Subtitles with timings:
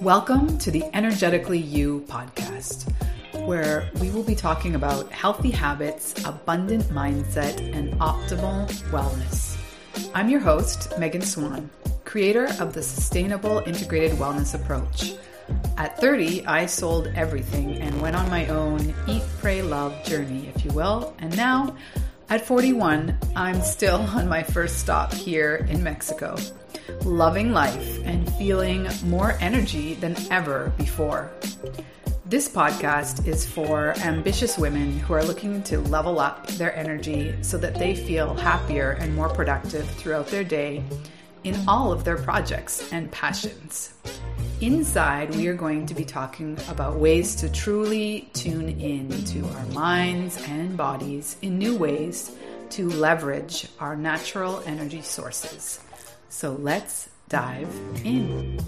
[0.00, 2.90] Welcome to the Energetically You podcast,
[3.44, 9.58] where we will be talking about healthy habits, abundant mindset, and optimal wellness.
[10.14, 11.68] I'm your host, Megan Swan,
[12.06, 15.12] creator of the Sustainable Integrated Wellness Approach.
[15.76, 20.64] At 30, I sold everything and went on my own eat, pray, love journey, if
[20.64, 21.14] you will.
[21.18, 21.76] And now,
[22.30, 26.36] at 41, I'm still on my first stop here in Mexico,
[27.04, 31.30] loving life and feeling more energy than ever before.
[32.24, 37.58] This podcast is for ambitious women who are looking to level up their energy so
[37.58, 40.82] that they feel happier and more productive throughout their day
[41.44, 43.92] in all of their projects and passions.
[44.62, 49.66] Inside, we are going to be talking about ways to truly tune in to our
[49.66, 52.34] minds and bodies in new ways
[52.70, 55.80] to leverage our natural energy sources.
[56.30, 57.72] So let's dive
[58.04, 58.58] in.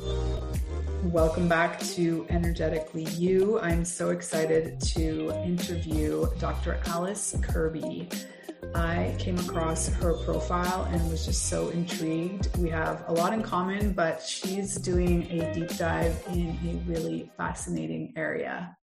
[1.02, 3.58] Welcome back to Energetically You.
[3.58, 6.78] I'm so excited to interview Dr.
[6.86, 8.24] Alice Kerby.
[8.72, 12.56] I came across her profile and was just so intrigued.
[12.56, 17.32] We have a lot in common, but she's doing a deep dive in a really
[17.36, 18.76] fascinating area.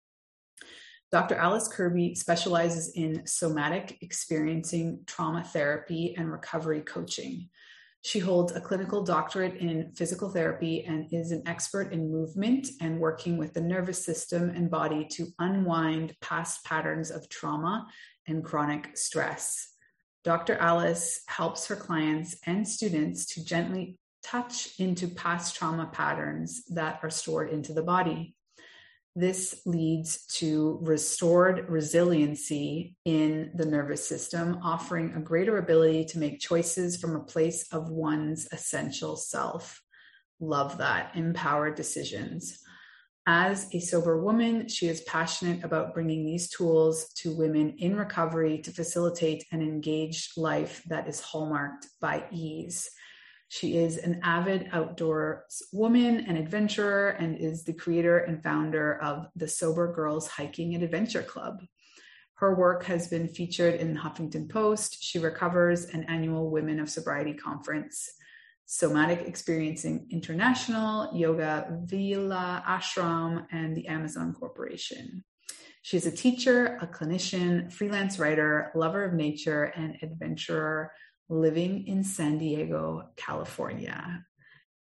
[1.12, 1.36] Dr.
[1.36, 7.50] Alice Kerby specializes in somatic experiencing trauma therapy and recovery coaching.
[8.08, 13.02] She holds a clinical doctorate in physical therapy and is an expert in movement and
[13.02, 17.85] working with the nervous system and body to unwind past patterns of trauma
[18.25, 19.73] and chronic stress.
[20.23, 20.55] Dr.
[20.55, 27.09] Alice helps her clients and students to gently touch into past trauma patterns that are
[27.09, 28.36] stored into the body.
[29.19, 36.39] This leads to restored resiliency in the nervous system, offering a greater ability to make
[36.39, 39.81] choices from a place of one's essential self.
[40.39, 41.16] Love that.
[41.16, 42.59] Empowered decisions.
[43.25, 48.59] As a sober woman, she is passionate about bringing these tools to women in recovery
[48.59, 52.88] to facilitate an engaged life that is hallmarked by ease.
[53.50, 59.28] She is an avid outdoors woman and adventurer and is the creator and founder of
[59.35, 61.63] the Sober Girls Hiking and Adventure Club.
[62.36, 65.03] Her work has been featured in the Huffington Post.
[65.03, 68.12] She recovers an annual Women of Sobriety conference.
[68.69, 75.24] Somatic Experiencing International, Yogaville Ashram, and the Amazon Corporation.
[75.81, 80.91] She's a teacher, a clinician, freelance writer, lover of nature, and adventurer
[81.29, 84.25] living in San Diego, California.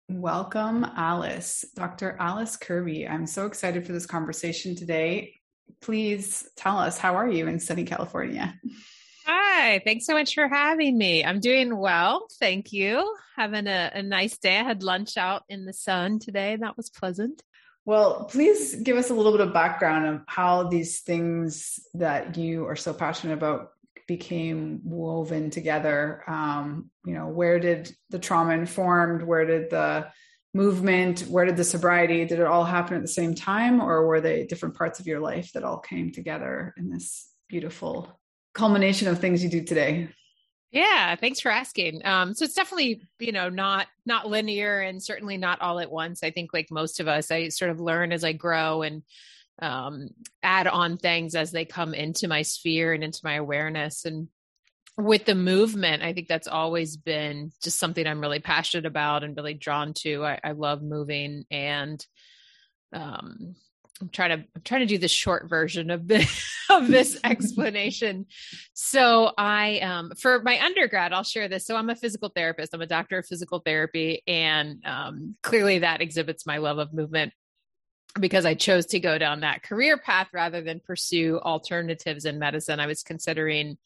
[0.08, 2.16] Welcome, Alice, Dr.
[2.18, 3.08] Alice Kerby.
[3.08, 5.34] I'm so excited for this conversation today.
[5.80, 8.54] Please tell us, how are you in sunny California?
[9.26, 11.24] Hi, thanks so much for having me.
[11.24, 12.26] I'm doing well.
[12.40, 13.16] Thank you.
[13.36, 14.58] Having a, a nice day.
[14.58, 16.56] I had lunch out in the sun today.
[16.56, 17.42] That was pleasant.
[17.84, 22.66] Well, please give us a little bit of background of how these things that you
[22.66, 23.70] are so passionate about
[24.10, 26.24] became woven together.
[26.26, 29.22] Um, you know, where did the trauma informed?
[29.22, 30.08] Where did the
[30.52, 31.20] movement?
[31.28, 32.24] Where did the sobriety?
[32.24, 35.20] Did it all happen at the same time, or were they different parts of your
[35.20, 38.20] life that all came together in this beautiful
[38.52, 40.08] culmination of things you do today?
[40.72, 42.04] Yeah, thanks for asking.
[42.04, 46.24] Um, so it's definitely, you know, not not linear and certainly not all at once.
[46.24, 49.04] I think like most of us, I sort of learn as I grow and
[49.60, 50.08] um,
[50.42, 54.04] add on things as they come into my sphere and into my awareness.
[54.04, 54.28] And
[54.96, 59.36] with the movement, I think that's always been just something I'm really passionate about and
[59.36, 60.24] really drawn to.
[60.24, 62.04] I, I love moving and
[62.92, 63.54] um,
[64.00, 68.26] I'm trying to I'm trying to do the short version of this of this explanation.
[68.72, 71.66] So I um for my undergrad, I'll share this.
[71.66, 72.74] So I'm a physical therapist.
[72.74, 77.32] I'm a doctor of physical therapy, and um, clearly that exhibits my love of movement
[78.18, 82.80] because I chose to go down that career path rather than pursue alternatives in medicine.
[82.80, 83.76] I was considering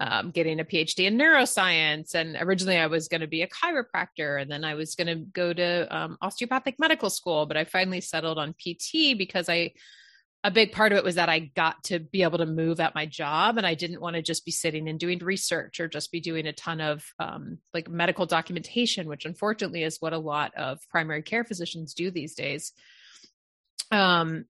[0.00, 2.14] um, getting a PhD in neuroscience.
[2.14, 5.16] And originally I was going to be a chiropractor and then I was going to
[5.16, 7.46] go to um, osteopathic medical school.
[7.46, 9.72] But I finally settled on PT because I,
[10.44, 12.94] a big part of it was that I got to be able to move at
[12.94, 16.12] my job and I didn't want to just be sitting and doing research or just
[16.12, 20.54] be doing a ton of um, like medical documentation, which unfortunately is what a lot
[20.54, 22.72] of primary care physicians do these days.
[23.90, 24.46] Um,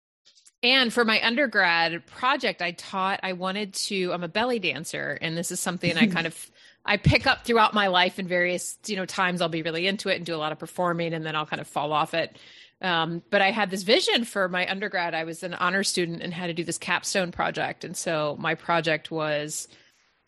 [0.63, 5.19] and for my undergrad project, I taught, I wanted to, I'm a belly dancer.
[5.21, 6.51] And this is something I kind of,
[6.85, 10.09] I pick up throughout my life in various, you know, times I'll be really into
[10.09, 12.37] it and do a lot of performing and then I'll kind of fall off it.
[12.81, 15.15] Um, but I had this vision for my undergrad.
[15.15, 17.85] I was an honor student and had to do this capstone project.
[17.85, 19.69] And so my project was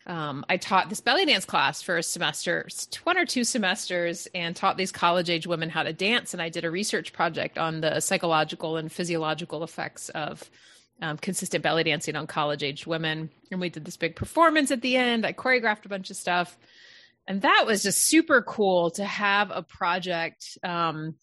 [0.07, 2.67] um, I taught this belly dance class for a semester,
[3.03, 6.33] one or two semesters, and taught these college age women how to dance.
[6.33, 10.47] And I did a research project on the psychological and physiological effects of
[11.01, 13.29] um, consistent belly dancing on college age women.
[13.51, 15.25] And we did this big performance at the end.
[15.25, 16.57] I choreographed a bunch of stuff.
[17.27, 21.15] And that was just super cool to have a project um,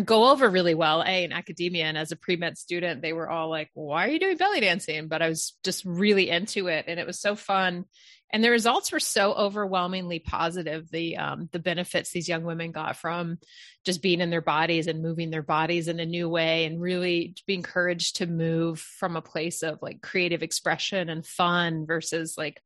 [0.00, 3.48] go over really well a in academia and as a pre-med student they were all
[3.48, 5.08] like why are you doing belly dancing?
[5.08, 7.84] But i was just really into it and it was so fun.
[8.32, 12.96] And the results were so overwhelmingly positive the um, the benefits these young women got
[12.96, 13.38] from
[13.84, 17.34] just being in their bodies and moving their bodies in a new way and really
[17.46, 22.62] be encouraged to move from a place of like creative expression and fun versus like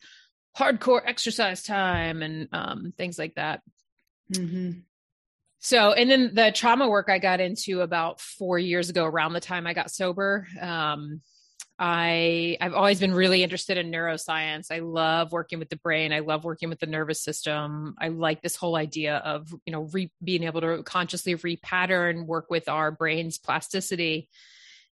[0.57, 3.63] hardcore exercise time and um, things like that.
[4.33, 4.81] Mm-hmm.
[5.65, 9.41] So and then the trauma work i got into about four years ago around the
[9.41, 11.21] time i got sober um,
[11.79, 14.71] I I've always been really interested in neuroscience.
[14.71, 16.13] I love working with the brain.
[16.13, 17.97] I love working with the nervous system.
[17.99, 22.47] I like this whole idea of you know re, being able to consciously repattern, work
[22.49, 24.29] with our brain's plasticity.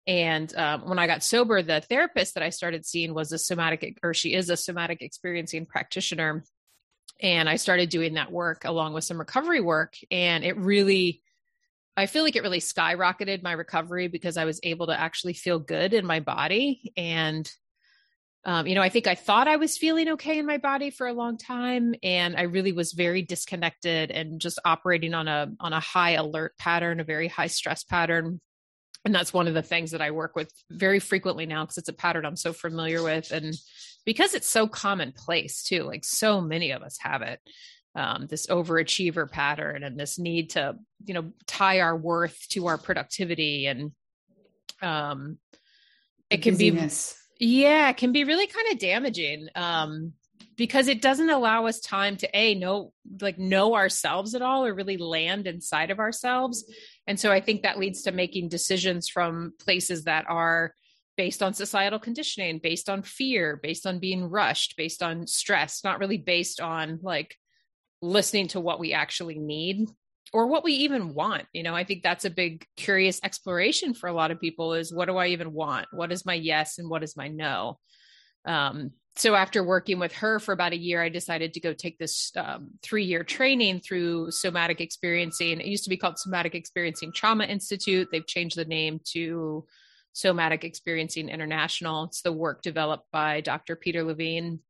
[0.07, 3.99] And um, when I got sober, the therapist that I started seeing was a somatic,
[4.03, 6.45] or she is a somatic experiencing practitioner.
[7.21, 11.23] And I started doing that work along with some recovery work, and it really
[11.99, 15.59] I feel like it really skyrocketed my recovery because I was able to actually feel
[15.59, 16.93] good in my body.
[16.97, 17.51] And,
[18.45, 21.09] um, you know, I think I thought I was feeling okay in my body for
[21.09, 21.97] a long time.
[22.05, 26.57] And I really was very disconnected and just operating on a, on a high alert
[26.57, 28.41] pattern, a very high stress pattern.
[29.09, 31.89] And that's one of the things that I work with very frequently now because it's
[31.89, 33.31] a pattern I'm so familiar with.
[33.31, 33.55] And
[34.05, 37.41] because it's so commonplace too, like so many of us have it
[37.95, 40.77] um, this overachiever pattern and this need to
[41.07, 43.93] you know tie our worth to our productivity and
[44.83, 45.39] um
[46.29, 47.17] it can Busyness.
[47.39, 50.13] be yeah it can be really kind of damaging um
[50.59, 54.75] because it doesn't allow us time to a know like know ourselves at all or
[54.75, 56.71] really land inside of ourselves.
[57.07, 60.75] And so i think that leads to making decisions from places that are
[61.17, 65.99] based on societal conditioning based on fear based on being rushed based on stress not
[65.99, 67.35] really based on like
[68.03, 69.89] listening to what we actually need
[70.33, 71.45] or what we even want.
[71.53, 74.93] You know i think that's a big curious exploration for a lot of people is
[74.93, 75.87] what do i even want?
[75.93, 77.79] What is my yes and what is my no
[78.45, 81.99] um, so after working with her for about a year i decided to go take
[81.99, 87.13] this um, three year training through somatic experiencing it used to be called somatic experiencing
[87.13, 88.09] trauma institute.
[88.11, 89.67] They've changed the name to
[90.13, 92.05] somatic experiencing international.
[92.05, 94.61] It's the work developed by dr peter levine.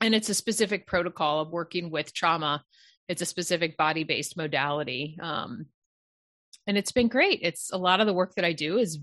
[0.00, 2.62] And it's a specific protocol of working with trauma.
[3.08, 5.66] It's a specific body based modality um,
[6.66, 7.40] and it's been great.
[7.42, 8.98] It's a lot of the work that i do is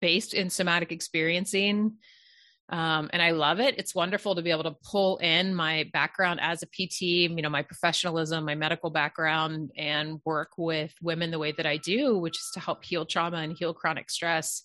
[0.00, 1.96] based in somatic experiencing
[2.72, 3.78] um, and i love it.
[3.78, 7.50] It's wonderful to be able to pull in my background as a pt you know
[7.50, 12.38] my professionalism my medical background and work with women the way that i do which
[12.38, 14.64] is to help heal trauma and heal chronic stress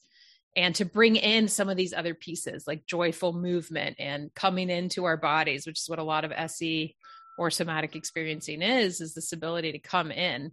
[0.56, 5.06] and to bring in some of these other pieces like joyful movement and coming into
[5.06, 6.96] our bodies which is what a lot of se
[7.38, 10.52] or somatic experiencing is is this ability to come in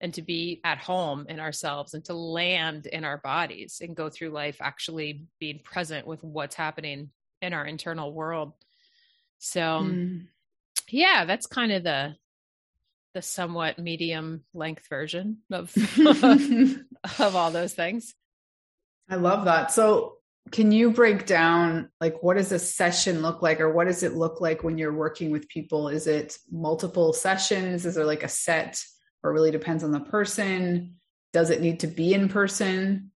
[0.00, 4.10] and to be at home in ourselves and to land in our bodies and go
[4.10, 7.10] through life actually being present with what's happening
[7.40, 8.52] in our internal world
[9.38, 10.26] so mm.
[10.90, 12.14] yeah that's kind of the
[13.14, 15.72] the somewhat medium length version of
[17.18, 18.14] of all those things
[19.08, 19.72] I love that.
[19.72, 20.18] So,
[20.50, 24.14] can you break down like what does a session look like or what does it
[24.14, 25.88] look like when you're working with people?
[25.88, 27.86] Is it multiple sessions?
[27.86, 28.82] Is there like a set
[29.24, 30.96] or really depends on the person?
[31.32, 33.10] Does it need to be in person?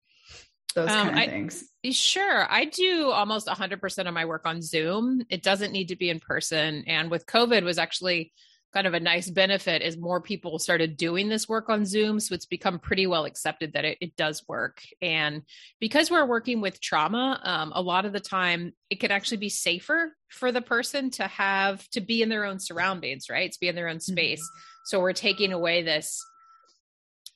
[0.75, 1.65] Those um, kind of I, things.
[1.91, 2.47] Sure.
[2.51, 5.23] I do almost 100% of my work on Zoom.
[5.29, 6.85] It doesn't need to be in person.
[6.87, 8.33] And with COVID was actually
[8.76, 12.21] kind of a nice benefit is more people started doing this work on Zoom.
[12.21, 14.83] So it's become pretty well accepted that it, it does work.
[15.00, 15.45] And
[15.80, 19.49] because we're working with trauma, um, a lot of the time it can actually be
[19.49, 23.50] safer for the person to have to be in their own surroundings, right?
[23.50, 24.42] To be in their own space.
[24.42, 24.80] Mm-hmm.
[24.85, 26.23] So we're taking away this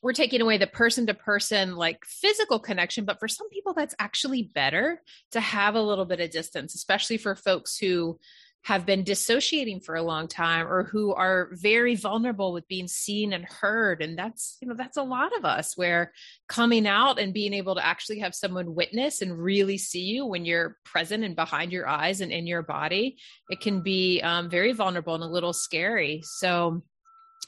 [0.02, 3.94] we're taking away the person to person like physical connection but for some people that's
[3.98, 8.18] actually better to have a little bit of distance especially for folks who
[8.62, 13.32] have been dissociating for a long time or who are very vulnerable with being seen
[13.32, 14.02] and heard.
[14.02, 16.12] And that's you know that's a lot of us where
[16.48, 20.44] coming out and being able to actually have someone witness and really see you when
[20.44, 23.16] you're present and behind your eyes and in your body
[23.48, 26.20] it can be um, very vulnerable and a little scary.
[26.24, 26.82] So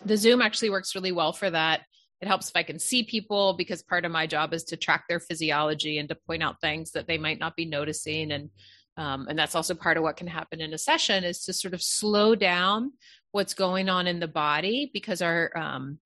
[0.04, 1.83] the zoom actually works really well for that.
[2.23, 5.04] It helps if I can see people because part of my job is to track
[5.09, 8.49] their physiology and to point out things that they might not be noticing and
[8.96, 11.75] Um, and that's also part of what can happen in a session is to sort
[11.75, 12.92] of slow down
[13.30, 15.99] what's going on in the body because our um,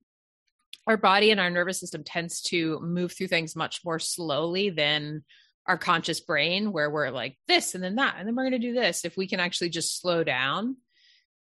[0.85, 5.23] our body and our nervous system tends to move through things much more slowly than
[5.65, 8.67] our conscious brain where we're like this and then that and then we're going to
[8.67, 9.03] do this.
[9.03, 10.77] If we can actually just slow down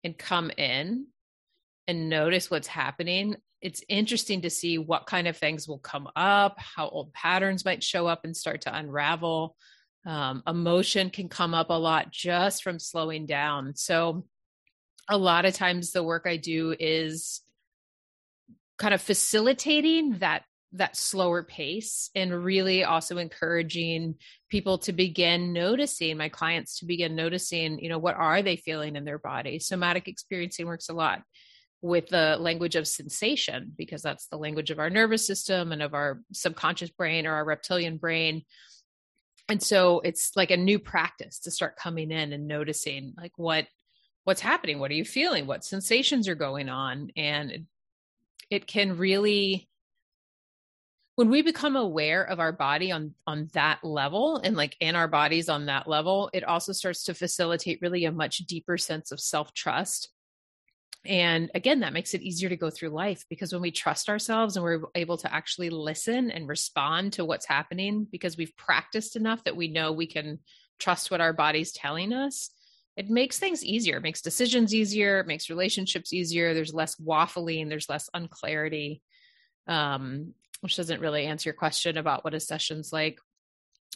[0.02, 1.06] and come in
[1.86, 6.56] and notice what's happening it's interesting to see what kind of things will come up
[6.58, 9.56] how old patterns might show up and start to unravel
[10.06, 13.74] um, emotion can come up a lot just from slowing down.
[13.74, 14.24] So
[15.08, 17.40] a lot of times the work i do is
[18.78, 24.16] kind of facilitating that that slower pace and really also encouraging
[24.50, 28.96] people to begin noticing my clients to begin noticing you know what are they feeling
[28.96, 29.58] in their body.
[29.58, 31.22] Somatic experiencing works a lot
[31.82, 35.94] with the language of sensation because that's the language of our nervous system and of
[35.94, 38.42] our subconscious brain or our reptilian brain
[39.48, 43.66] and so it's like a new practice to start coming in and noticing like what
[44.24, 44.80] what's happening?
[44.80, 45.46] What are you feeling?
[45.46, 47.10] What sensations are going on?
[47.16, 47.62] And it,
[48.50, 49.68] it can really
[51.14, 55.08] when we become aware of our body on on that level and like in our
[55.08, 59.18] bodies on that level it also starts to facilitate really a much deeper sense of
[59.18, 60.10] self-trust
[61.06, 64.56] and again that makes it easier to go through life because when we trust ourselves
[64.56, 69.42] and we're able to actually listen and respond to what's happening because we've practiced enough
[69.44, 70.38] that we know we can
[70.78, 72.50] trust what our body's telling us
[72.96, 77.68] it makes things easier it makes decisions easier it makes relationships easier there's less waffling
[77.68, 79.00] there's less unclarity
[79.66, 83.18] um, which doesn't really answer your question about what a session's like.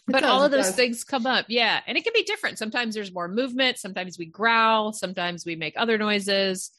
[0.08, 1.46] It but does, all of those things come up.
[1.48, 1.80] Yeah.
[1.86, 2.58] And it can be different.
[2.58, 3.78] Sometimes there's more movement.
[3.78, 4.92] Sometimes we growl.
[4.92, 6.70] Sometimes we make other noises.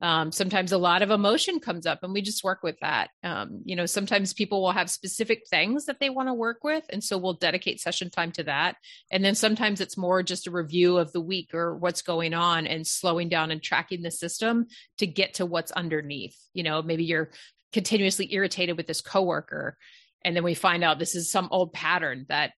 [0.00, 3.10] Um, sometimes a lot of emotion comes up and we just work with that.
[3.22, 6.84] Um, you know, sometimes people will have specific things that they want to work with.
[6.90, 8.76] And so we'll dedicate session time to that.
[9.10, 12.66] And then sometimes it's more just a review of the week or what's going on
[12.66, 14.66] and slowing down and tracking the system
[14.98, 16.36] to get to what's underneath.
[16.54, 17.30] You know, maybe you're
[17.72, 19.76] continuously irritated with this coworker
[20.24, 22.52] and then we find out this is some old pattern that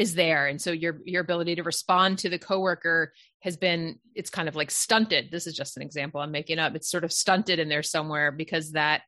[0.00, 0.46] is there.
[0.46, 4.56] And so your your ability to respond to the coworker has been it's kind of
[4.56, 5.30] like stunted.
[5.30, 6.74] This is just an example i'm making up.
[6.74, 9.02] It's sort of stunted in there somewhere because that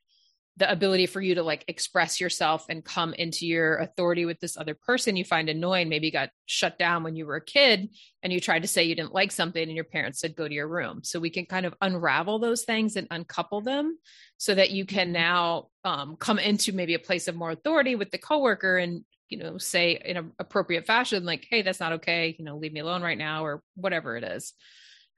[0.57, 4.55] the ability for you to like express yourself and come into your authority with this
[4.55, 7.89] other person you find annoying maybe got shut down when you were a kid
[8.21, 10.53] and you tried to say you didn't like something and your parents said go to
[10.53, 13.97] your room so we can kind of unravel those things and uncouple them
[14.37, 15.13] so that you can mm-hmm.
[15.13, 19.39] now um, come into maybe a place of more authority with the coworker and you
[19.39, 22.81] know say in an appropriate fashion like hey that's not okay you know leave me
[22.81, 24.53] alone right now or whatever it is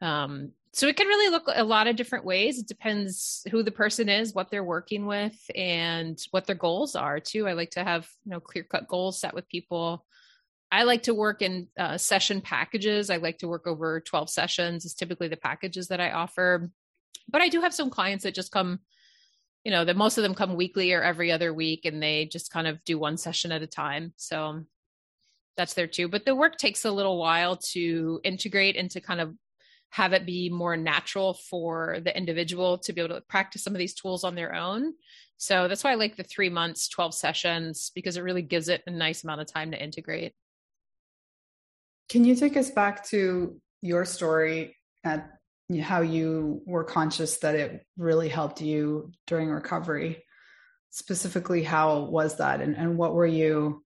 [0.01, 2.59] um, so it can really look a lot of different ways.
[2.59, 7.21] It depends who the person is, what they're working with, and what their goals are
[7.21, 7.47] too.
[7.47, 10.05] I like to have you know clear cut goals set with people.
[10.69, 13.09] I like to work in uh, session packages.
[13.09, 16.69] I like to work over 12 sessions is typically the packages that I offer.
[17.29, 18.79] But I do have some clients that just come,
[19.63, 22.51] you know, that most of them come weekly or every other week and they just
[22.51, 24.11] kind of do one session at a time.
[24.17, 24.65] So
[25.55, 26.09] that's there too.
[26.09, 29.33] But the work takes a little while to integrate into kind of
[29.91, 33.79] have it be more natural for the individual to be able to practice some of
[33.79, 34.93] these tools on their own.
[35.37, 38.83] So that's why I like the three months, 12 sessions, because it really gives it
[38.87, 40.33] a nice amount of time to integrate.
[42.09, 45.29] Can you take us back to your story at
[45.81, 50.23] how you were conscious that it really helped you during recovery?
[50.91, 52.61] Specifically, how was that?
[52.61, 53.83] And, and what were you,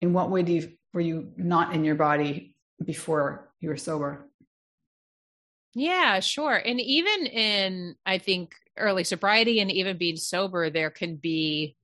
[0.00, 4.29] in what way do you, were you not in your body before you were sober?
[5.74, 6.54] Yeah, sure.
[6.56, 11.76] And even in, I think, early sobriety and even being sober, there can be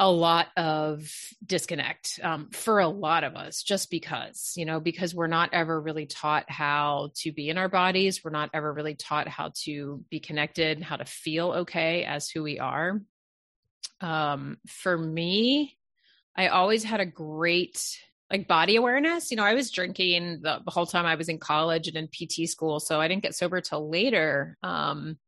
[0.00, 1.10] a lot of
[1.44, 5.80] disconnect um, for a lot of us, just because, you know, because we're not ever
[5.80, 8.22] really taught how to be in our bodies.
[8.22, 12.44] We're not ever really taught how to be connected, how to feel okay as who
[12.44, 13.00] we are.
[14.00, 15.76] Um, for me,
[16.36, 17.98] I always had a great
[18.30, 19.30] like body awareness.
[19.30, 22.08] You know, I was drinking the, the, whole time I was in college and in
[22.08, 24.56] PT school, so I didn't get sober till later.
[24.62, 25.18] Um,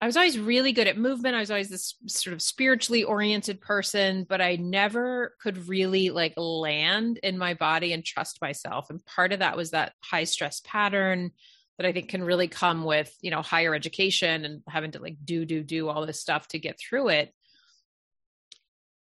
[0.00, 1.34] I was always really good at movement.
[1.34, 6.34] I was always this sort of spiritually oriented person, but I never could really like
[6.36, 8.90] land in my body and trust myself.
[8.90, 11.32] And part of that was that high stress pattern
[11.78, 15.16] that I think can really come with, you know, higher education and having to like
[15.24, 17.34] do, do, do all this stuff to get through it.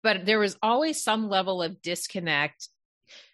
[0.02, 2.68] But there was always some level of disconnect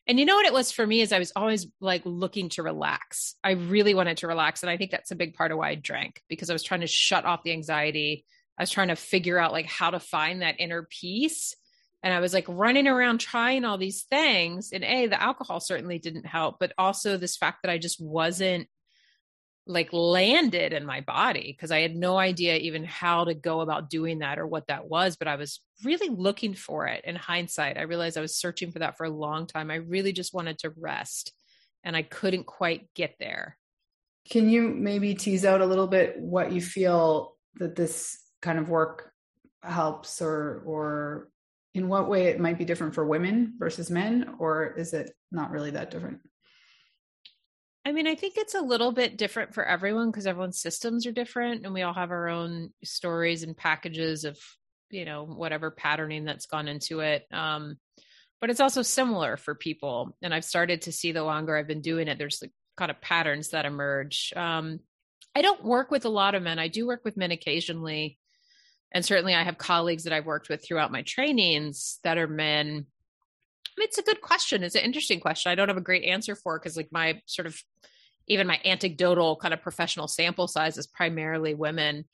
[0.07, 2.63] and you know what it was for me is I was always like looking to
[2.63, 3.37] relax.
[3.43, 4.63] I really wanted to relax.
[4.63, 6.81] And I think that's a big part of why I drank because I was trying
[6.81, 8.25] to shut off the anxiety.
[8.59, 11.55] I was trying to figure out like how to find that inner peace
[12.03, 14.71] and I was like running around trying all these things.
[14.73, 18.69] And A, the alcohol certainly didn't help, but also this fact that I just wasn't
[19.67, 23.91] like landed in my body because I had no idea even how to go about
[23.91, 25.17] doing that or what that was.
[25.17, 27.79] But I was really looking for it in hindsight.
[27.79, 29.71] I realized I was searching for that for a long time.
[29.71, 31.33] I really just wanted to rest
[31.85, 33.57] and I couldn't quite get there.
[34.31, 38.69] Can you maybe tease out a little bit what you feel that this kind of
[38.69, 39.13] work
[39.63, 41.29] helps or or
[41.75, 45.51] in what way it might be different for women versus men or is it not
[45.51, 46.21] really that different?
[47.85, 51.13] I mean, I think it's a little bit different for everyone because everyone's systems are
[51.13, 54.39] different and we all have our own stories and packages of,
[54.91, 57.27] you know, whatever patterning that's gone into it.
[57.33, 57.79] Um,
[58.41, 60.17] but it's also similar for people.
[60.23, 63.01] And I've started to see the longer I've been doing it, there's like kind of
[63.01, 64.33] patterns that emerge.
[64.37, 64.79] Um,
[65.35, 66.59] I don't work with a lot of men.
[66.59, 68.19] I do work with men occasionally.
[68.93, 72.87] And certainly I have colleagues that I've worked with throughout my trainings that are men
[73.79, 74.63] it's a good question.
[74.63, 75.51] It's an interesting question.
[75.51, 77.61] I don't have a great answer for because like my sort of
[78.29, 82.05] even my anecdotal kind of professional sample size is primarily women.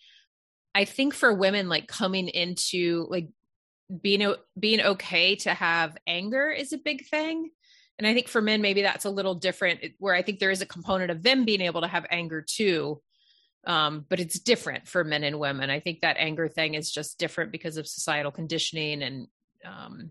[0.74, 3.28] I think for women like coming into like
[4.02, 7.50] being being okay to have anger is a big thing.
[7.98, 10.62] And I think for men maybe that's a little different where I think there is
[10.62, 13.00] a component of them being able to have anger too.
[13.66, 15.68] Um, but it's different for men and women.
[15.68, 19.26] I think that anger thing is just different because of societal conditioning and
[19.64, 20.10] um,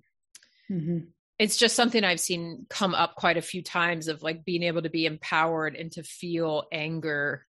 [0.69, 0.97] mm-hmm
[1.39, 4.82] it's just something I've seen come up quite a few times of like being able
[4.82, 7.46] to be empowered and to feel anger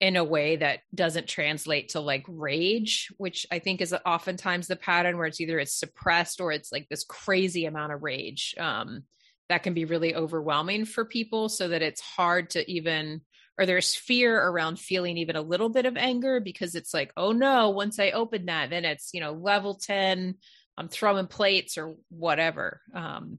[0.00, 4.76] in a way that doesn't translate to like rage, which I think is oftentimes the
[4.76, 8.54] pattern where it's either it's suppressed or it's like this crazy amount of rage.
[8.58, 9.04] Um,
[9.48, 13.20] that can be really overwhelming for people so that it's hard to even
[13.58, 17.32] or there's fear around feeling even a little bit of anger because it's like oh
[17.32, 20.36] no once i open that then it's you know level 10
[20.76, 22.80] I'm throwing plates or whatever.
[22.94, 23.38] Um,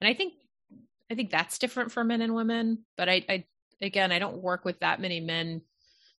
[0.00, 0.34] and I think
[1.10, 2.84] I think that's different for men and women.
[2.96, 3.44] But I, I
[3.80, 5.62] again, I don't work with that many men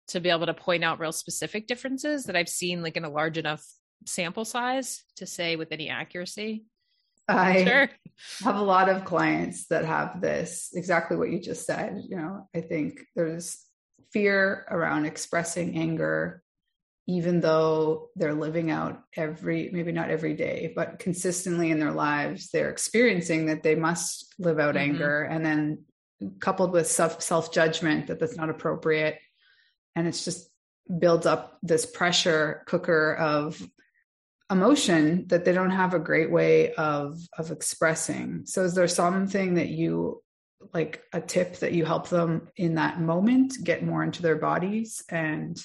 [0.09, 3.09] to be able to point out real specific differences that I've seen like in a
[3.09, 3.65] large enough
[4.05, 6.65] sample size to say with any accuracy.
[7.27, 7.89] I sure.
[8.43, 12.01] have a lot of clients that have this exactly what you just said.
[12.07, 13.63] You know, I think there's
[14.11, 16.42] fear around expressing anger
[17.07, 22.49] even though they're living out every maybe not every day but consistently in their lives
[22.49, 24.91] they're experiencing that they must live out mm-hmm.
[24.91, 25.83] anger and then
[26.39, 29.19] coupled with self self judgment that that's not appropriate
[29.95, 30.49] and it's just
[30.99, 33.61] builds up this pressure cooker of
[34.51, 39.55] emotion that they don't have a great way of of expressing so is there something
[39.55, 40.21] that you
[40.73, 45.03] like a tip that you help them in that moment get more into their bodies
[45.09, 45.61] and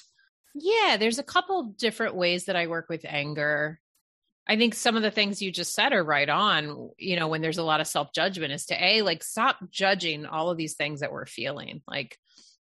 [0.53, 3.79] yeah, there's a couple different ways that I work with anger.
[4.47, 7.41] I think some of the things you just said are right on, you know, when
[7.41, 10.73] there's a lot of self judgment is to A, like stop judging all of these
[10.73, 11.81] things that we're feeling.
[11.87, 12.17] Like,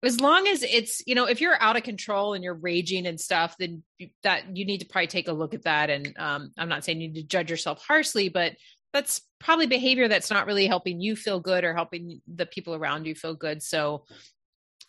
[0.04, 3.20] as long as it's, you know, if you're out of control and you're raging and
[3.20, 3.84] stuff, then
[4.24, 5.90] that you need to probably take a look at that.
[5.90, 8.54] And um, I'm not saying you need to judge yourself harshly, but
[8.92, 13.06] that's probably behavior that's not really helping you feel good or helping the people around
[13.06, 13.64] you feel good.
[13.64, 14.06] So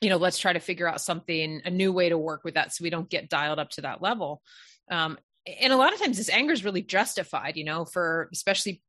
[0.00, 2.72] you know let's try to figure out something a new way to work with that
[2.72, 4.42] so we don't get dialed up to that level.
[4.90, 5.18] Um,
[5.60, 8.82] and a lot of times this anger is really justified you know for especially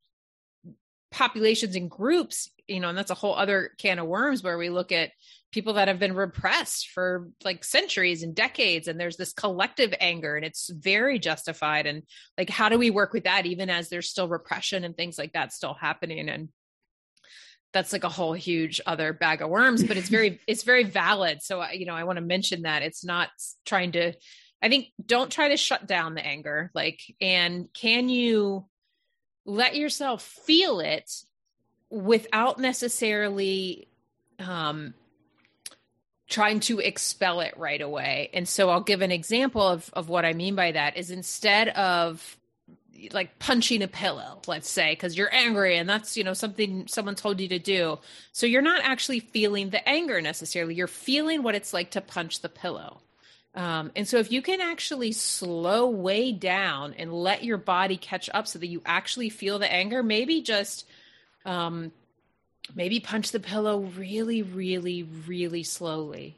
[1.12, 4.68] populations and groups you know and that's a whole other can of worms where we
[4.68, 5.10] look at
[5.56, 10.36] people that have been repressed for like centuries and decades and there's this collective anger
[10.36, 11.86] and it's very justified.
[11.86, 12.02] And
[12.36, 15.32] like how do we work with that even as there's still repression and things like
[15.32, 16.28] that still happening?
[16.28, 16.50] And
[17.76, 21.42] that's like a whole huge other bag of worms but it's very it's very valid.
[21.42, 23.28] So you know i want to mention that it's not
[23.66, 24.14] trying to
[24.62, 28.64] i think don't try to shut down the anger like and can you
[29.44, 31.10] let yourself feel it
[31.90, 33.88] without necessarily
[34.38, 34.94] um
[36.28, 38.30] trying to expel it right away?
[38.32, 41.68] And so i'll give an example of of what i mean by that is instead
[41.68, 42.38] of
[43.12, 47.14] like punching a pillow, let's say, because you're angry and that's, you know, something someone
[47.14, 47.98] told you to do.
[48.32, 50.74] So you're not actually feeling the anger necessarily.
[50.74, 53.00] You're feeling what it's like to punch the pillow.
[53.54, 58.28] Um, and so if you can actually slow way down and let your body catch
[58.34, 60.86] up so that you actually feel the anger, maybe just
[61.46, 61.90] um,
[62.74, 66.36] maybe punch the pillow really, really, really slowly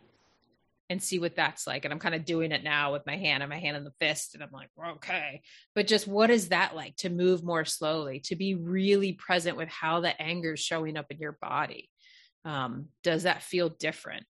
[0.90, 1.84] and see what that's like.
[1.84, 3.92] And I'm kind of doing it now with my hand and my hand in the
[4.00, 4.34] fist.
[4.34, 5.42] And I'm like, okay.
[5.74, 9.68] But just what is that like to move more slowly, to be really present with
[9.68, 11.90] how the anger is showing up in your body?
[12.44, 14.24] Um, does that feel different?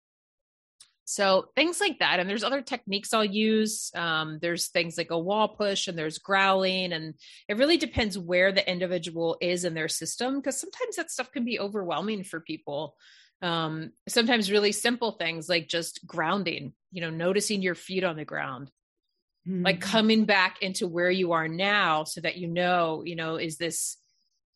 [1.07, 2.19] So things like that.
[2.19, 3.91] And there's other techniques I'll use.
[3.93, 6.93] Um, there's things like a wall push and there's growling.
[6.93, 7.13] And
[7.47, 11.45] it really depends where the individual is in their system because sometimes that stuff can
[11.45, 12.95] be overwhelming for people.
[13.45, 18.25] Um, sometimes really simple things like just grounding, you know, noticing your feet on the
[18.25, 18.71] ground,
[19.47, 19.63] mm-hmm.
[19.63, 23.57] like coming back into where you are now so that you know, you know, is
[23.57, 23.97] this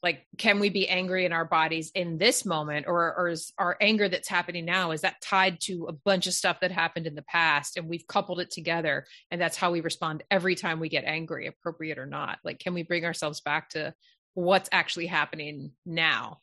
[0.01, 3.77] like can we be angry in our bodies in this moment or, or is our
[3.81, 7.15] anger that's happening now is that tied to a bunch of stuff that happened in
[7.15, 10.89] the past and we've coupled it together and that's how we respond every time we
[10.89, 13.93] get angry appropriate or not like can we bring ourselves back to
[14.33, 16.39] what's actually happening now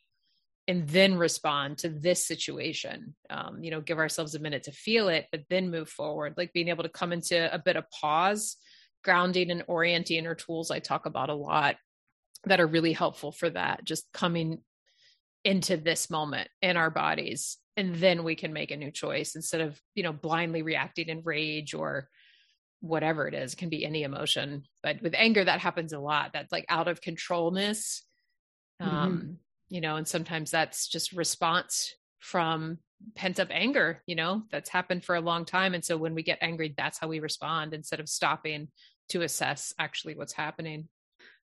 [0.67, 3.15] and then respond to this situation.
[3.29, 6.35] Um, you know give ourselves a minute to feel it but then move forward.
[6.37, 8.57] Like being able to come into a bit of pause
[9.03, 11.75] grounding and orienting are tools i talk about a lot
[12.45, 14.59] that are really helpful for that just coming
[15.45, 19.61] into this moment in our bodies and then we can make a new choice instead
[19.61, 22.09] of you know blindly reacting in rage or
[22.79, 23.53] whatever it is.
[23.53, 26.31] It can be any emotion but with anger that happens a lot.
[26.33, 28.03] That's like out of controlness.
[28.81, 29.33] Mm-hmm.
[29.69, 32.77] You know and sometimes that's just response from
[33.15, 36.23] pent up anger you know that's happened for a long time and so when we
[36.23, 38.67] get angry that's how we respond instead of stopping
[39.09, 40.87] to assess actually what's happening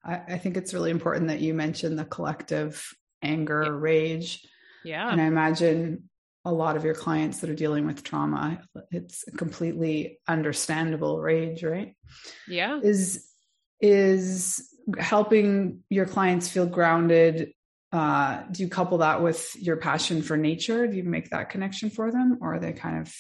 [0.04, 3.72] I, I think it's really important that you mention the collective anger, yeah.
[3.72, 4.46] rage.
[4.84, 5.10] Yeah.
[5.10, 6.10] And I imagine
[6.46, 11.96] a lot of your clients that are dealing with trauma, it's completely understandable rage, right?
[12.48, 12.80] Yeah.
[12.84, 13.26] Is
[13.80, 17.54] is helping your clients feel grounded
[17.94, 20.88] uh, do you couple that with your passion for nature?
[20.88, 23.16] Do you make that connection for them, or are they kind of?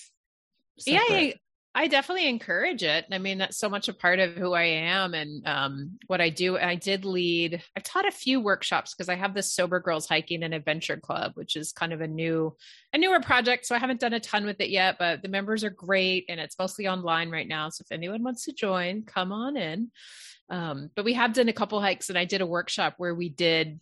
[0.79, 1.21] Separate?
[1.21, 1.33] Yeah,
[1.75, 3.05] I definitely encourage it.
[3.12, 6.29] I mean, that's so much a part of who I am and um, what I
[6.29, 6.57] do.
[6.57, 10.43] I did lead, I've taught a few workshops because I have this Sober Girls Hiking
[10.43, 12.55] and Adventure Club, which is kind of a new,
[12.93, 13.65] a newer project.
[13.65, 16.39] So I haven't done a ton with it yet, but the members are great and
[16.39, 17.69] it's mostly online right now.
[17.69, 19.89] So if anyone wants to join, come on in.
[20.49, 23.29] Um, but we have done a couple hikes and I did a workshop where we
[23.29, 23.81] did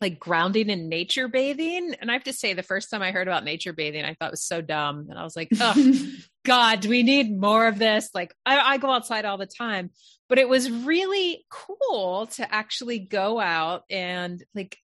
[0.00, 1.94] like grounding in nature bathing.
[2.00, 4.32] And I have to say, the first time I heard about nature bathing, I thought
[4.32, 5.06] was so dumb.
[5.08, 6.06] And I was like, oh,
[6.44, 8.10] God, do we need more of this?
[8.14, 9.90] Like, I, I, go outside all the time.
[10.28, 14.76] But it was really cool to actually go out and like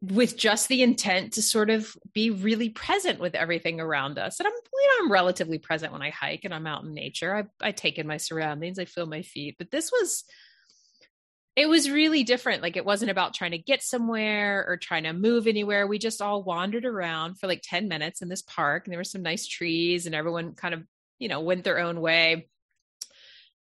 [0.00, 4.38] with just the intent to sort of be really present with everything around us.
[4.38, 7.34] And I'm, you know, I'm relatively present when I hike and I'm out in nature.
[7.34, 9.56] I, I take in my surroundings, I feel my feet.
[9.58, 10.24] But this was
[11.56, 12.62] it was really different.
[12.62, 15.86] Like it wasn't about trying to get somewhere or trying to move anywhere.
[15.86, 19.04] We just all wandered around for like 10 minutes in this park and there were
[19.04, 20.82] some nice trees and everyone kind of,
[21.18, 22.48] you know, went their own way.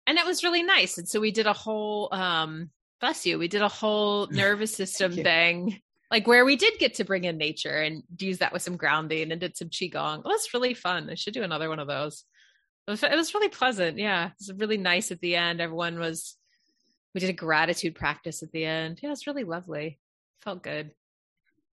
[0.05, 0.97] And that was really nice.
[0.97, 5.13] And so we did a whole um bless you, we did a whole nervous system
[5.13, 5.81] thing.
[6.11, 9.31] Like where we did get to bring in nature and use that with some grounding
[9.31, 10.19] and did some qigong.
[10.19, 11.09] It was really fun.
[11.09, 12.23] I should do another one of those.
[12.87, 13.97] It was, it was really pleasant.
[13.97, 15.59] Yeah, it was really nice at the end.
[15.59, 16.36] Everyone was
[17.13, 18.99] we did a gratitude practice at the end.
[19.01, 19.99] Yeah, it's really lovely.
[20.41, 20.91] Felt good.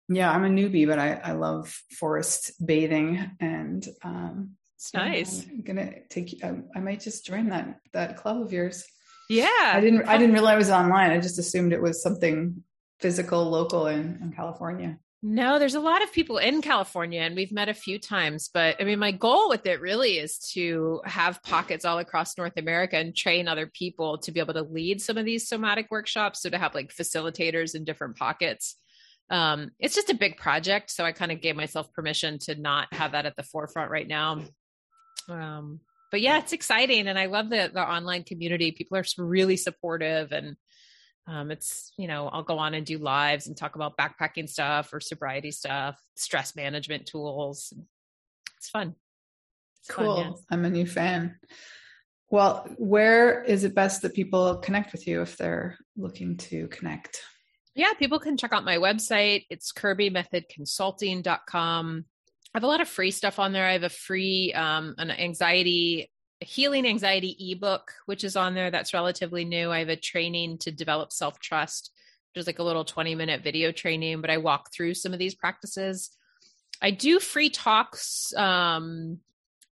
[0.08, 5.46] Yeah, I'm a newbie, but I, I love forest bathing and um it's nice.
[5.48, 8.84] I'm gonna take I, I might just join that that club of yours.
[9.28, 9.46] Yeah.
[9.72, 11.10] I didn't I didn't realize it was online.
[11.10, 12.64] I just assumed it was something
[12.98, 14.98] physical local in, in California.
[15.22, 18.80] No, there's a lot of people in California and we've met a few times, but
[18.80, 22.96] I mean, my goal with it really is to have pockets all across North America
[22.96, 26.40] and train other people to be able to lead some of these somatic workshops.
[26.40, 28.76] So to have like facilitators in different pockets.
[29.28, 30.90] Um, it's just a big project.
[30.90, 34.08] So I kind of gave myself permission to not have that at the forefront right
[34.08, 34.40] now.
[35.28, 35.80] Um,
[36.10, 37.08] but yeah, it's exciting.
[37.08, 38.72] And I love the, the online community.
[38.72, 40.56] People are really supportive and
[41.26, 44.92] um, it's, you know, I'll go on and do lives and talk about backpacking stuff
[44.92, 47.72] or sobriety stuff, stress management tools.
[48.56, 48.94] It's fun.
[49.80, 50.16] It's cool.
[50.16, 50.44] Fun, yes.
[50.50, 51.36] I'm a new fan.
[52.30, 57.22] Well, where is it best that people connect with you if they're looking to connect?
[57.74, 59.46] Yeah, people can check out my website.
[59.50, 62.04] It's kerbymethodconsulting.com.
[62.52, 63.66] I have a lot of free stuff on there.
[63.66, 68.70] I have a free um, an anxiety healing anxiety ebook, which is on there.
[68.70, 69.70] That's relatively new.
[69.70, 71.90] I have a training to develop self trust,
[72.32, 75.18] which is like a little 20 minute video training, but I walk through some of
[75.18, 76.10] these practices.
[76.82, 78.34] I do free talks.
[78.34, 79.18] Um,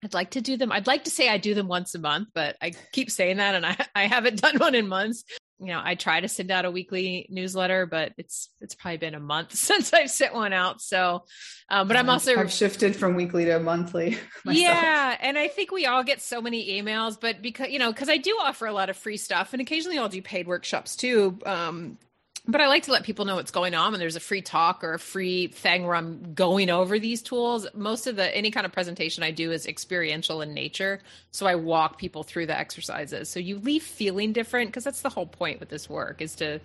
[0.05, 0.73] I'd like to do them.
[0.73, 3.55] I'd like to say I do them once a month, but I keep saying that
[3.55, 5.25] and I, I haven't done one in months
[5.59, 9.15] you know, I try to send out a weekly newsletter, but it's it's probably been
[9.15, 10.81] a month since I've sent one out.
[10.81, 11.25] So,
[11.71, 14.19] um, but I'm also I've shifted from weekly to monthly.
[14.45, 14.63] Myself.
[14.63, 18.09] Yeah, and I think we all get so many emails, but because you know, because
[18.09, 21.39] I do offer a lot of free stuff, and occasionally I'll do paid workshops too.
[21.47, 21.99] Um,
[22.49, 24.85] but I like to let people know what's going on when there's a free talk
[24.85, 27.67] or a free thing where I'm going over these tools.
[27.75, 31.01] Most of the any kind of presentation I do is experiential in nature.
[31.33, 33.29] So I walk people through the exercises.
[33.29, 36.61] So you leave feeling different because that's the whole point with this work is to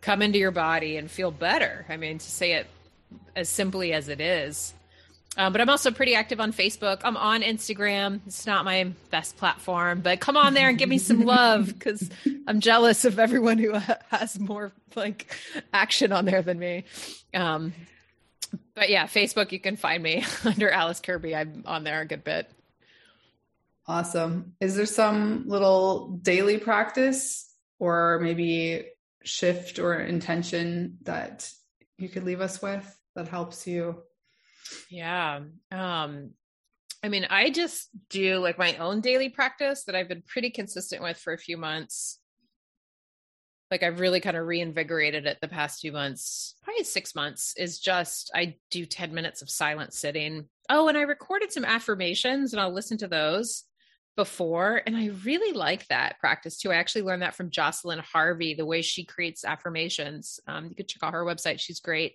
[0.00, 1.84] come into your body and feel better.
[1.88, 2.66] I mean, to say it
[3.34, 4.74] as simply as it is.
[5.36, 7.00] Um, but I'm also pretty active on Facebook.
[7.02, 8.20] I'm on Instagram.
[8.26, 12.08] It's not my best platform, but come on there and give me some love because
[12.46, 13.72] I'm jealous of everyone who
[14.10, 15.36] has more like
[15.72, 16.84] action on there than me.
[17.32, 17.74] Um,
[18.74, 21.36] but yeah, Facebook, you can find me under Alice Kerby.
[21.36, 22.50] I'm on there a good bit.
[23.86, 24.54] Awesome.
[24.60, 28.86] Is there some little daily practice or maybe
[29.24, 31.50] shift or intention that
[31.98, 34.02] you could leave us with that helps you
[34.90, 35.40] yeah.
[35.70, 36.30] Um,
[37.02, 41.02] I mean, I just do like my own daily practice that I've been pretty consistent
[41.02, 42.18] with for a few months.
[43.70, 47.78] Like I've really kind of reinvigorated it the past few months, probably six months, is
[47.78, 50.48] just I do 10 minutes of silent sitting.
[50.70, 53.64] Oh, and I recorded some affirmations and I'll listen to those
[54.16, 54.80] before.
[54.86, 56.70] And I really like that practice too.
[56.72, 60.40] I actually learned that from Jocelyn Harvey, the way she creates affirmations.
[60.46, 61.60] Um, you could check out her website.
[61.60, 62.14] She's great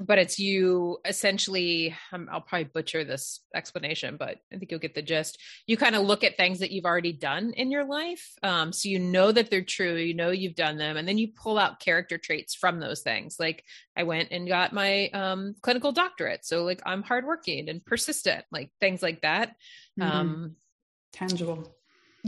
[0.00, 4.94] but it's you essentially um, i'll probably butcher this explanation but i think you'll get
[4.94, 5.38] the gist.
[5.66, 8.88] You kind of look at things that you've already done in your life um, so
[8.88, 11.80] you know that they're true you know you've done them and then you pull out
[11.80, 13.36] character traits from those things.
[13.38, 13.64] Like
[13.96, 18.70] i went and got my um, clinical doctorate so like i'm hardworking and persistent like
[18.80, 19.54] things like that.
[19.98, 20.10] Mm-hmm.
[20.10, 20.56] Um,
[21.12, 21.77] tangible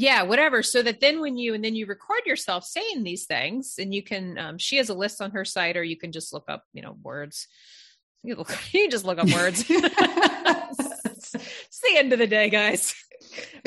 [0.00, 0.62] yeah whatever.
[0.62, 4.02] So that then when you and then you record yourself saying these things and you
[4.02, 6.64] can um, she has a list on her site or you can just look up
[6.72, 7.46] you know words.
[8.22, 9.64] You, look, you just look up words.
[9.68, 12.94] It's, it's, the end of the day guys.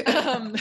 [0.06, 0.56] Um,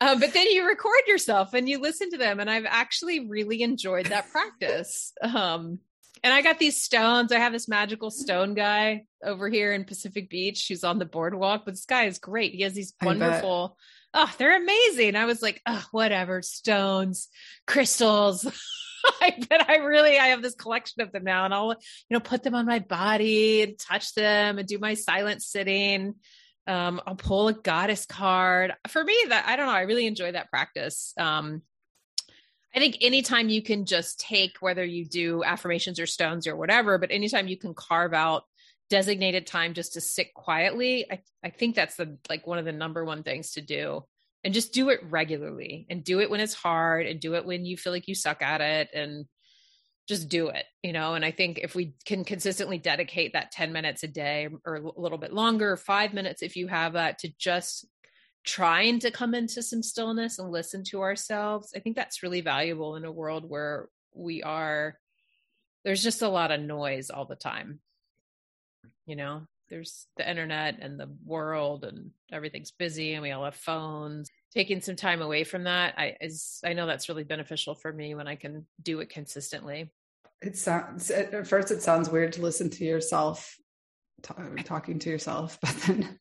[0.00, 3.62] uh, but then you record yourself and you listen to them and i've actually really
[3.62, 5.12] enjoyed that practice.
[5.22, 5.80] Um,
[6.22, 7.32] and I got these stones.
[7.32, 11.62] I have this magical stone guy over here in Pacific Beach who's on the boardwalk,
[11.64, 12.54] but this guy is great.
[12.54, 13.76] He has these wonderful
[14.14, 15.16] oh, they're amazing.
[15.16, 17.28] I was like, oh, whatever, stones,
[17.66, 18.44] crystals.
[19.20, 21.76] but I really I have this collection of them now, and I'll you
[22.10, 26.14] know put them on my body and touch them and do my silent sitting.
[26.66, 28.74] Um, I'll pull a goddess card.
[28.88, 29.72] For me, that I don't know.
[29.72, 31.14] I really enjoy that practice.
[31.18, 31.62] Um,
[32.74, 36.98] I think anytime you can just take whether you do affirmations or stones or whatever,
[36.98, 38.44] but anytime you can carve out
[38.92, 42.72] designated time just to sit quietly i i think that's the like one of the
[42.72, 44.04] number one things to do.
[44.44, 47.64] And just do it regularly and do it when it's hard and do it when
[47.64, 49.24] you feel like you suck at it and
[50.08, 51.14] just do it you know?
[51.14, 55.00] And i think if we can consistently dedicate that 10 minutes a day or a
[55.00, 57.86] little bit longer 5 minutes if you have that to just
[58.44, 62.96] trying to come into some stillness and listen to ourselves i think that's really valuable
[62.96, 64.96] in a world where we are
[65.84, 67.80] there's just a lot of noise all the time.
[69.06, 73.54] You know there's the internet and the world and everything's busy and we all have
[73.54, 74.30] phones.
[74.52, 78.14] Taking some time away from that i is i know that's really beneficial for me
[78.14, 79.90] when i can do it consistently.
[80.40, 83.56] It sounds at first it sounds weird to listen to yourself
[84.22, 86.18] talking to yourself but then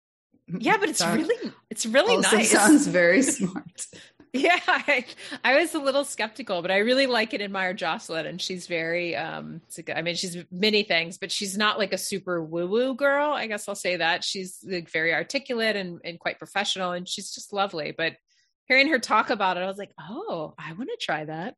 [0.59, 3.87] yeah but it's really it's really nice sounds very smart
[4.33, 5.05] yeah I,
[5.43, 9.15] I, was a little skeptical but i really like and admire jocelyn and she's very
[9.15, 9.61] um
[9.93, 13.47] i mean she's many things but she's not like a super woo woo girl i
[13.47, 17.51] guess i'll say that she's like very articulate and, and quite professional and she's just
[17.51, 18.13] lovely but
[18.67, 21.55] hearing her talk about it i was like oh i want to try that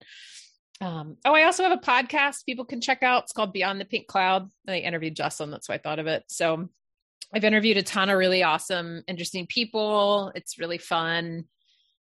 [0.82, 3.24] um, oh, I also have a podcast people can check out.
[3.24, 4.50] It's called Beyond the Pink Cloud.
[4.68, 5.50] I interviewed Jocelyn.
[5.50, 6.24] That's why I thought of it.
[6.28, 6.68] So
[7.34, 10.32] I've interviewed a ton of really awesome, interesting people.
[10.36, 11.46] It's really fun.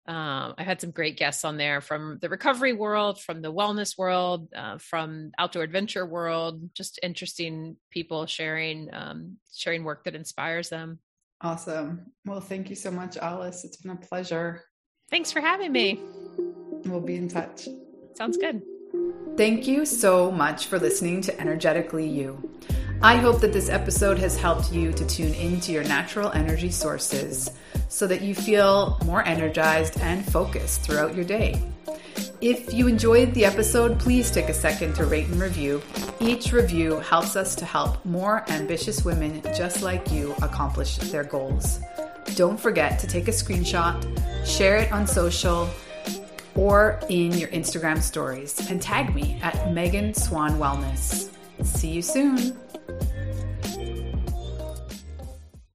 [0.06, 3.98] Um, I've had some great guests on there from the recovery world, from the wellness
[3.98, 6.74] world, uh, from outdoor adventure world.
[6.74, 11.00] Just interesting people sharing um, sharing work that inspires them.
[11.40, 12.12] Awesome.
[12.26, 13.64] Well, thank you so much, Alice.
[13.64, 14.66] It's been a pleasure.
[15.10, 16.02] Thanks for having me.
[16.86, 17.70] We'll be in touch.
[18.16, 18.62] Sounds good.
[19.38, 22.60] Thank you so much for listening to Energetically You.
[23.04, 27.52] I hope that this episode has helped you to tune into your natural energy sources
[27.90, 31.62] so that you feel more energized and focused throughout your day.
[32.40, 35.82] If you enjoyed the episode, please take a second to rate and review.
[36.22, 41.82] Each review helps us to help more ambitious women just like you accomplish their goals.
[42.36, 44.00] Don't forget to take a screenshot,
[44.48, 45.70] share it on social
[46.56, 51.30] or in your Instagram stories, and tag me at Megan Swan Wellness.
[51.64, 52.58] See you soon.